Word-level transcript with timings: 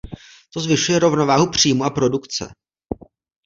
To 0.53 0.59
zvyšuje 0.59 0.99
rovnováhu 0.99 1.49
příjmu 1.49 1.83
a 1.83 1.89
produkce. 1.89 2.53